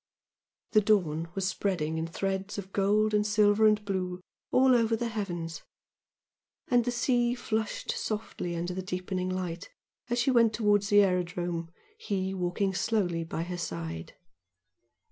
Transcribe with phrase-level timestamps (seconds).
[0.71, 5.09] The dawn was spreading in threads of gold and silver and blue all over the
[5.09, 5.61] heavens,
[6.69, 9.69] and the sea flushed softly under the deepening light,
[10.09, 11.69] as she went towards the aerodrome,
[11.99, 14.15] he walking slowly by her side.